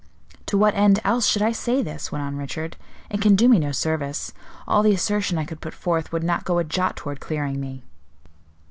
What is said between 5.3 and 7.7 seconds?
I could put forth would not go a jot toward clearing